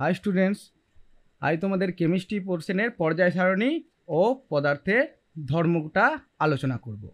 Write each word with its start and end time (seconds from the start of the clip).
High 0.00 0.14
students, 0.14 0.60
আজ 1.40 1.54
তোমাদের 1.60 1.88
chemistry 1.92 2.38
পোর্শনের 2.40 2.90
পর্যায় 2.90 3.30
সারণী 3.30 3.70
ও 4.08 4.20
পদার্থের 4.48 5.04
ধর্মটা 5.46 6.18
আলোচনা 6.38 6.76
করব। 6.76 7.04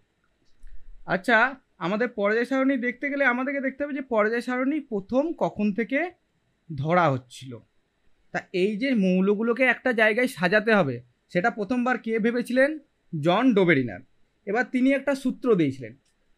আচ্ছা 1.07 1.39
আমাদের 1.79 2.09
পর্যায় 2.09 2.45
সারণী 2.45 2.77
দেখতে 2.77 3.07
গেলে 3.11 3.25
আমাদেরকে 3.25 3.61
দেখতে 3.61 3.85
হবে 3.85 3.95
যে 3.95 4.01
পর্যায় 4.01 4.41
সারণী 4.41 4.81
প্রথম 4.81 5.33
কখন 5.33 5.67
থেকে 5.73 6.11
ধরা 6.77 7.11
হচ্ছিল। 7.11 7.53
তা 8.33 8.39
এই 8.53 8.73
যে 8.77 8.89
মৌলগুলোকে 8.95 9.65
একটা 9.65 9.93
জায়গায় 9.93 10.27
সাজাতে 10.27 10.73
হবে, 10.75 10.97
সেটা 11.33 11.51
প্রথমবার 11.51 11.99
কে 11.99 12.19
ভেবেছিলেন? 12.19 12.79
জন 13.21 13.45
ডোবেরিনার। 13.55 14.01
এবার 14.47 14.65
তিনি 14.73 14.89
একটা 14.93 15.15
সূত্র 15.15 15.55
দিয়েছিলেন। 15.55 15.93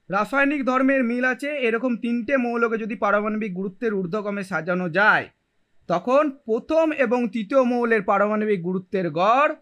রাসায়নিক 0.09 0.65
ধর্মের 0.65 1.05
মিল 1.05 1.25
আছে, 1.25 1.51
এরকম 1.59 1.97
তিনটে 1.97 2.37
মৌলকে 2.37 2.77
যদি 2.79 2.95
পারমাণবিক 2.95 3.55
গুরুত্বের 3.55 3.93
ঊর্ধ্বক্রমে 3.95 4.43
সাজানো 4.43 4.89
যায় 4.91 5.27
তখন 5.93 6.31
প্রথম 6.31 6.93
এবং 6.93 7.29
তৃতীয় 7.29 7.63
মৌলের 7.63 8.03
পারমাণবিক 8.03 8.63
গুরুত্বের 8.63 9.11
গড়, 9.11 9.55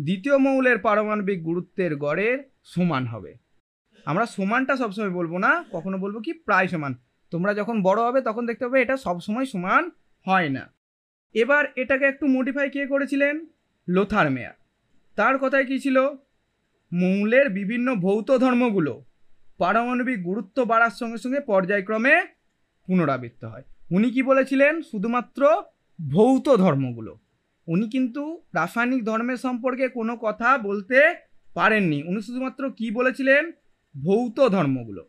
দ্বিতীয় 0.00 0.38
মৌলের 0.38 0.78
পারমাণবিক 0.78 1.44
গুরুত্বের 1.44 1.96
গড়ের 1.96 2.38
সমান 2.64 3.06
হবে। 3.06 3.34
আমরা 4.04 4.26
সমানটা 4.26 4.76
সবসময় 4.76 5.10
বলব 5.10 5.38
না, 5.38 5.64
কখনো 5.72 5.98
বলব 5.98 6.20
কি 6.20 6.32
প্রায় 6.32 6.68
সমান। 6.68 6.94
তোমরা 7.30 7.54
যখন 7.54 7.82
বড় 7.82 8.02
হবে 8.02 8.20
তখন 8.20 8.46
দেখতে 8.46 8.64
পাবে 8.64 8.82
এটা 8.82 8.96
সবসময় 8.96 9.46
সমান 9.46 9.90
হয় 10.26 10.48
না। 10.48 10.74
এবার 11.34 11.64
এটাকে 11.76 12.04
একটু 12.04 12.26
মডিফাই 12.26 12.70
কে 12.70 12.86
করেছিলেন? 12.86 13.46
Lothar 13.88 14.30
Meyer. 14.30 14.54
তার 15.16 15.38
কথায় 15.38 15.64
কী 15.64 15.78
ছিল? 15.78 16.00
মৌলের 16.92 17.50
বিভিন্ন 17.50 17.94
ভৌত 17.94 18.38
ধর্মগুলো 18.38 19.04
পারমাণবিক 19.58 20.22
গুরুত্ব 20.22 20.64
বাড়ার 20.64 20.90
সঙ্গে 20.90 21.18
সঙ্গে 21.18 21.40
পর্যায়ক্রমে 21.40 22.20
পুনরাবৃত্ত 22.86 23.44
হয়। 23.44 23.62
উনি 23.90 24.10
কি 24.10 24.22
বলেছিলেন? 24.22 24.82
শুধুমাত্র 24.82 25.62
ভৌত 26.10 26.56
ধর্মগুলো। 26.56 27.20
উনি 27.66 27.88
কিন্তু 27.88 28.42
রাসায়নিক 28.54 29.04
ধর্মের 29.04 29.36
সম্পর্কে 29.36 29.88
কোনো 29.88 30.16
কথা 30.16 30.58
বলতে 30.58 31.14
পারেননি। 31.54 32.02
উনি 32.02 32.22
শুধুমাত্র 32.22 32.70
কি 32.70 32.90
বলেছিলেন? 32.90 33.52
ভৌত 34.02 34.48
ধর্মগুলো। 34.48 35.08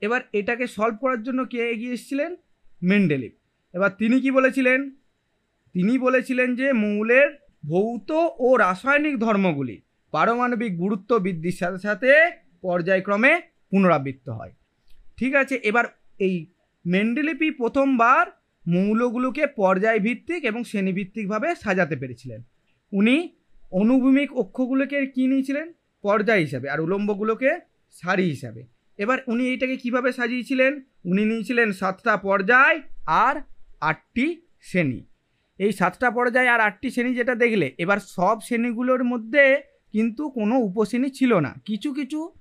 এবার 0.00 0.20
এটাকে 0.32 0.66
সলভ 0.66 1.00
করার 1.00 1.22
জন্য 1.22 1.44
কে 1.44 1.70
এগিয়ে 1.70 1.92
এসেছিলেন? 1.92 2.36
মেন্ডেলিভ 2.82 3.32
এবার 3.72 3.90
তিনি 3.90 4.20
কি 4.20 4.30
বলেছিলেন? 4.30 4.90
তিনি 5.72 5.98
বলেছিলেন 5.98 6.56
যে 6.56 6.72
মৌলের 6.72 7.38
ভৌত 7.66 8.10
ও 8.38 8.56
রাসায়নিক 8.56 9.18
ধর্মগুলি 9.18 9.82
পারমাণবিক 10.10 10.78
গুরুত্ব 10.78 11.18
বৃদ্ধির 11.18 11.52
সাথে 11.52 11.78
সাথে 11.78 12.30
পর্যায়ক্রমে 12.62 13.40
পুনরাবৃত্ত 13.70 14.28
হয়। 14.28 14.52
ঠিক 15.16 15.34
আছে, 15.34 15.54
এবার 15.54 15.84
এই 16.18 16.52
মেন্ডেলিপি 16.86 17.50
প্রথমবার 17.50 18.39
মৌলগুলোকে 18.66 19.46
পর্যায়ভিত্তিক 19.46 20.44
এবং 20.44 20.64
শ্রেণীভিত্তিকভাবে 20.64 21.54
সাজাতে 21.54 21.96
পেরেছিলেন। 21.96 22.42
উনি 22.92 23.16
অনুভূমিক 23.72 24.32
অক্ষগুলোকে 24.32 25.06
কী 25.06 25.26
নিয়েছিলেন? 25.26 25.72
পর্যায় 26.02 26.40
হিসাবে 26.40 26.70
আর 26.70 26.80
উলম্বগুলোকে 26.80 27.50
সারি 27.90 28.24
হিসাবে। 28.24 28.66
এবার 28.98 29.18
উনি 29.26 29.48
এইটাকে 29.48 29.76
কীভাবে 29.76 30.12
সাজিয়েছিলেন? 30.12 30.72
উনি 31.04 31.24
নিয়েছিলেন 31.24 31.72
সাতটা 31.72 32.16
পর্যায় 32.16 32.80
আর 33.06 33.36
আটটি 33.80 34.26
শ্রেণি। 34.62 35.06
এই 35.58 35.72
সাতটা 35.72 36.10
পর্যায় 36.10 36.48
আর 36.48 36.60
আটটি 36.60 36.90
শ্রেণি 36.90 37.14
যেটা 37.14 37.34
দেখলে, 37.34 37.74
এবার 37.78 37.98
সব 37.98 38.40
শ্রেণীগুলোর 38.40 39.04
মধ্যে 39.04 39.62
কিন্তু 39.92 40.30
কোনো 40.30 40.54
উপশ্রেণী 40.58 41.10
ছিল 41.10 41.34
না। 41.34 41.54
কিছু 41.64 41.92
কিছু 41.92 42.32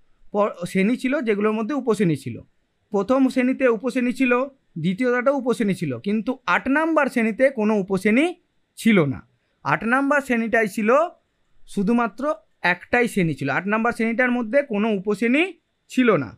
শ্রেণি 0.68 0.96
ছিল 0.98 1.22
যেগুলোর 1.22 1.54
মধ্যে 1.54 1.76
উপশ্রেণী 1.76 2.16
ছিল। 2.16 2.42
প্রথম 2.90 3.30
শ্রেণীতে 3.30 3.68
উপশ্রেণী 3.68 4.14
ছিল 4.14 4.32
দ্বিতীয়টাও 4.84 5.36
উপশ্রেণী 5.42 5.76
ছিল, 5.82 5.92
কিন্তু 6.08 6.32
আট 6.56 6.66
নাম্বার 6.78 7.06
শ্রেণীতে 7.14 7.46
কোনো 7.60 7.74
উপশ্রেণী 7.84 8.26
ছিল 8.78 8.98
না। 9.14 9.20
আট 9.66 9.82
নাম্বার 9.94 10.20
শ্রেণীটাই 10.22 10.68
ছিল 10.76 10.90
শুধুমাত্র 11.62 12.24
একটাই 12.74 13.06
শ্রেণি 13.14 13.34
ছিল। 13.40 13.50
আট 13.58 13.66
নাম্বার 13.74 13.92
শ্রেণীটার 13.98 14.32
মধ্যে 14.38 14.60
কোনো 14.72 14.88
উপশ্রেণী 15.00 15.44
ছিল 15.92 16.10
না। 16.24 16.30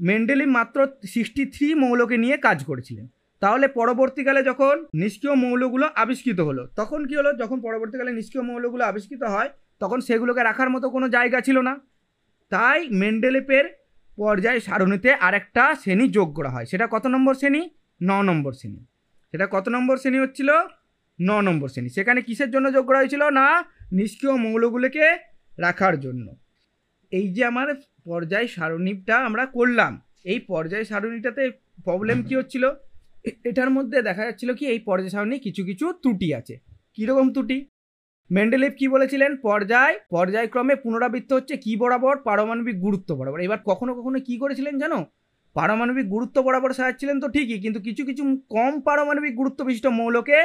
মেন্ডেলি 0.00 0.46
মাত্র 0.56 0.78
সিক্সটি 1.12 1.42
থ্রি 1.54 1.68
মৌলকে 1.74 2.16
নিয়ে 2.24 2.36
কাজ 2.46 2.58
করেছিলেন। 2.64 3.06
তাহলে 3.42 3.66
পরবর্তীকালে 3.78 4.40
যখন 4.42 4.74
নিষ্ক্রিয় 4.94 5.34
মৌলগুলো 5.44 5.86
আবিষ্কৃত 6.02 6.40
হলো, 6.40 6.62
তখন 6.76 7.00
কি 7.08 7.14
হলো? 7.20 7.30
যখন 7.32 7.58
পরবর্তীকালে 7.60 8.12
নিষ্ক্রিয় 8.12 8.44
মৌলগুলো 8.50 8.82
আবিষ্কৃত 8.84 9.22
হয়, 9.34 9.50
তখন 9.80 9.98
সেগুলোকে 10.00 10.42
রাখার 10.42 10.70
মতো 10.70 10.86
কোনো 10.90 11.06
জায়গা 11.08 11.38
ছিল 11.40 11.56
না। 11.68 11.74
তাই 12.52 12.78
মেন্ডেলেপের 13.00 13.66
পর্যায় 14.16 14.60
সারণীতে 14.60 15.10
আরেকটা 15.26 15.64
শ্রেণি 15.74 16.08
যোগ 16.08 16.28
করা 16.36 16.50
হয়। 16.50 16.66
সেটা 16.66 16.86
কত 16.90 17.06
নম্বর 17.06 17.34
শ্রেণি? 17.34 17.62
ন 18.00 18.10
নম্বর 18.22 18.52
শ্রেণি। 18.52 18.80
সেটা 19.30 19.46
কত 19.50 19.68
নম্বর 19.68 19.96
শ্রেণি 19.96 20.18
হচ্ছিল? 20.20 20.50
ন 21.18 21.30
নম্বর 21.40 21.68
শ্রেণি। 21.68 21.88
সেখানে 21.88 22.20
কিসের 22.22 22.50
জন্য 22.50 22.72
যোগ 22.72 22.86
করা 22.86 22.98
হয়েছিল 22.98 23.22
না? 23.30 23.46
নিষ্ক্রিয় 23.92 24.36
মৌলগুলোকে 24.36 25.06
রাখার 25.58 26.00
জন্য। 26.00 26.26
এই 27.12 27.26
যে 27.34 27.44
আমার 27.44 27.68
পর্যায় 28.04 28.46
সারণীটা 28.46 29.16
আমরা 29.18 29.46
করলাম, 29.46 29.92
এই 30.24 30.38
পর্যায় 30.38 30.84
সারণীটাতে 30.84 31.50
প্রবলেম 31.84 32.22
কী 32.22 32.34
হচ্ছিল? 32.36 32.64
এটার 33.44 33.70
মধ্যে 33.70 34.02
দেখা 34.02 34.24
যাচ্ছিল 34.24 34.54
কি, 34.54 34.64
এই 34.66 34.78
পর্যায় 34.78 35.10
সারণী 35.10 35.38
কিছু 35.38 35.64
কিছু 35.64 35.92
ত্রুটি 35.92 36.34
আছে। 36.34 36.54
কীরকম 36.94 37.32
ত্রুটি? 37.32 37.58
মেন্ডেলিভ 38.30 38.72
কি 38.80 38.86
বলেছিলেন? 38.88 39.30
পর্যায়, 39.42 39.94
পর্যায়ক্রমে 40.14 40.74
পুনরাবৃত্ত 40.84 41.30
হচ্ছে 41.32 41.54
কি 41.64 41.72
বরাবর? 41.76 42.14
পারমাণবিক 42.28 42.76
গুরুত্ব 42.80 43.10
বরাবর। 43.18 43.38
এবার 43.46 43.60
কখনো 43.64 43.92
কখনো 43.98 44.18
কি 44.28 44.34
করেছিলেন 44.38 44.74
জানো? 44.78 44.98
পারমাণবিক 45.56 46.06
গুরুত্ব 46.14 46.36
বরাবর 46.42 46.70
সাজাচ্ছিলেন 46.78 47.16
তো 47.22 47.28
ঠিকই, 47.28 47.58
কিন্তু 47.64 47.78
কিছু 47.80 48.02
কিছু 48.08 48.22
কম 48.54 48.72
পারমাণবিক 48.86 49.34
গুরুত্ব 49.36 49.60
বিশিষ্ট 49.66 49.86
মৌলকে 50.00 50.38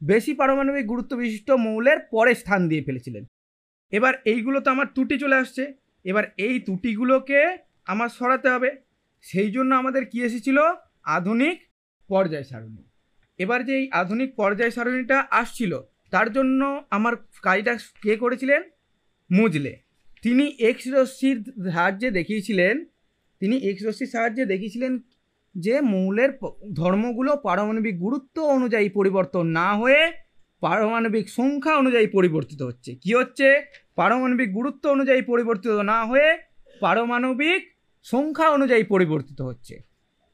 বেশি 0.00 0.32
পারমাণবিক 0.34 0.84
গুরুত্ব 0.86 1.12
বিশিষ্ট 1.16 1.48
মৌলের 1.66 1.98
পরে 2.14 2.32
স্থান 2.34 2.60
দিয়ে 2.70 2.82
ফেলেছিলেন। 2.82 3.24
এবার 3.92 4.14
এইগুলো 4.32 4.58
তো 4.64 4.68
আমার 4.70 4.88
ত্রুটি 4.94 5.16
চলে 5.18 5.36
আসছে। 5.42 5.62
এবার 6.04 6.24
এই 6.46 6.54
ত্রুটিগুলোকে 6.66 7.40
আমার 7.86 8.08
সরাতে 8.08 8.48
হবে। 8.54 8.70
সেই 9.24 9.50
জন্য 9.50 9.70
আমাদের 9.74 10.02
কি 10.04 10.18
এসেছিল? 10.28 10.58
আধুনিক 11.16 11.56
পর্যায় 12.10 12.46
সারণী। 12.50 12.82
এবার 13.38 13.60
যে 13.68 13.72
এই 13.80 13.86
আধুনিক 14.00 14.30
পর্যায় 14.36 14.72
সারণীটা 14.76 15.18
আসছিল 15.30 15.72
তার 16.10 16.32
জন্য 16.32 16.82
আমার 16.90 17.16
কাজটা 17.42 17.78
কে 18.02 18.16
করেছিলেন? 18.16 18.62
মুজলে। 19.32 19.76
তিনি 20.22 20.56
এক্স 20.58 20.88
রশ্মির 20.88 21.70
সাহায্যে 21.70 22.10
দেখিয়েছিলেন, 22.10 22.84
তিনি 23.40 23.56
এক্স 23.56 23.86
রশ্মির 23.86 24.08
সাহায্যে 24.08 24.46
দেখিয়েছিলেন 24.46 24.98
যে 25.56 25.80
মৌলের 25.80 26.30
ধর্মগুলো 26.74 27.36
পারমাণবিক 27.36 27.98
গুরুত্ব 27.98 28.42
অনুযায়ী 28.42 28.88
পরিবর্তন 28.88 29.46
না 29.46 29.74
হয়ে 29.74 30.12
পারমাণবিক 30.60 31.28
সংখ্যা 31.28 31.76
অনুযায়ী 31.76 32.06
পরিবর্তিত 32.06 32.62
হচ্ছে। 32.62 32.94
কি 32.94 33.14
হচ্ছে? 33.14 33.62
পারমাণবিক 33.94 34.52
গুরুত্ব 34.52 34.90
অনুযায়ী 34.90 35.22
পরিবর্তিত 35.22 35.70
না 35.70 36.04
হয়ে 36.04 36.38
পারমাণবিক 36.80 37.68
সংখ্যা 38.02 38.48
অনুযায়ী 38.48 38.82
পরিবর্তিত 38.82 39.40
হচ্ছে। 39.40 39.78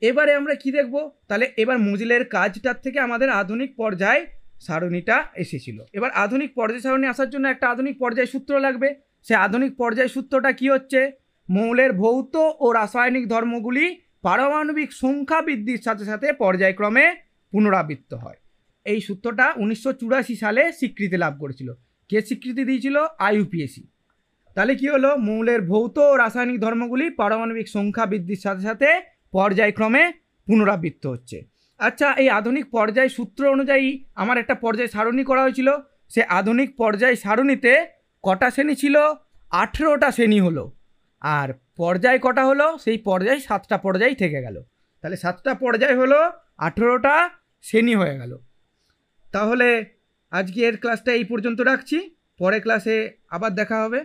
এবারে 0.00 0.34
আমরা 0.34 0.55
কি 0.55 0.72
দেখব? 0.72 1.11
তাহলে 1.28 1.53
এবার 1.56 1.78
মুজলের 1.78 2.25
কাজটার 2.25 2.75
থেকে 2.75 3.00
আমাদের 3.00 3.31
আধুনিক 3.31 3.77
পর্যায় 3.77 4.27
সারণীটা 4.67 5.17
এসেছিল। 5.37 5.78
এবার 5.93 6.11
আধুনিক 6.25 6.50
পর্যায় 6.59 6.83
সারণী 6.87 7.06
আসার 7.06 7.31
জন্য 7.31 7.45
একটা 7.49 7.67
আধুনিক 7.71 7.97
পর্যায় 7.99 8.28
সূত্র 8.33 8.53
লাগবে। 8.61 8.89
সে 9.27 9.34
আধুনিক 9.47 9.73
পর্যায় 9.77 10.11
সূত্রটা 10.15 10.50
কি 10.53 10.67
হচ্ছে? 10.75 11.00
মৌলের 11.49 11.93
ভৌত 11.93 12.34
ও 12.65 12.67
রাসায়নিক 12.73 13.25
ধর্মগুলি 13.28 13.87
পারমাণবিক 14.23 14.91
সংখ্যা 14.93 15.41
বৃদ্ধির 15.43 15.81
সাথে 15.87 16.05
সাথে 16.05 16.28
পর্যায়ক্রমে 16.33 17.05
পুনরাবৃত্ত 17.53 18.12
হয়। 18.15 18.39
এই 18.87 19.00
সূত্রটা 19.00 19.47
উনিশশো 19.62 19.91
চুরাশি 19.93 20.34
সালে 20.37 20.62
স্বীকৃতি 20.73 21.17
লাভ 21.17 21.34
করেছিল। 21.41 21.69
কে 22.11 22.19
স্বীকৃতি 22.21 22.62
দিয়েছিল? 22.65 22.97
আইউপিএসি 23.19 23.83
তাহলে 24.56 24.73
কি 24.75 24.87
হলো? 24.89 25.11
মৌলের 25.29 25.61
ভৌত 25.62 25.97
ও 26.11 26.12
রাসায়নিক 26.17 26.59
ধর্মগুলি 26.61 27.06
পারমাণবিক 27.21 27.67
সংখ্যা 27.69 28.05
বৃদ্ধির 28.06 28.41
সাথে 28.43 28.62
সাথে 28.69 28.89
পর্যায়ক্রমে 29.33 30.03
পুনরাবৃত্ত 30.49 31.05
হচ্ছে। 31.06 31.39
আচ্ছা 31.82 32.12
এই 32.12 32.28
আধুনিক 32.28 32.70
পর্যায় 32.70 33.09
সূত্র 33.09 33.48
অনুযায়ী 33.48 34.04
আমার 34.15 34.38
একটা 34.38 34.54
পর্যায় 34.54 34.88
সারণী 34.88 35.25
করা 35.25 35.43
হয়েছিল। 35.43 35.73
সে 36.08 36.23
আধুনিক 36.23 36.76
পর্যায় 36.76 37.17
সারণীতে 37.17 37.87
কটা 38.23 38.50
শ্রেণি 38.50 38.75
ছিল? 38.75 38.96
আঠেরোটা 39.50 40.11
শ্রেণি 40.11 40.40
হলো। 40.40 40.73
আর 41.20 41.55
পর্যায় 41.76 42.19
কটা 42.19 42.44
হলো? 42.44 42.79
সেই 42.84 42.99
পর্যায় 42.99 43.40
সাতটা 43.40 43.79
পর্যায় 43.79 44.14
থেকে 44.14 44.43
গেল। 44.43 44.62
তাহলে 45.00 45.17
সাতটা 45.17 45.55
পর্যায় 45.55 45.96
হলো, 45.96 46.32
আঠেরোটা 46.58 47.31
শ্রেণি 47.62 47.94
হয়ে 47.94 48.19
গেল। 48.19 48.38
তাহলে 49.32 49.85
আজকের 50.31 50.76
ক্লাসটা 50.76 51.12
এই 51.12 51.25
পর্যন্ত 51.25 51.61
রাখছি। 51.61 52.14
পরে 52.38 52.61
ক্লাসে 52.61 53.11
আবার 53.31 53.55
দেখা 53.55 53.85
হবে। 53.85 54.05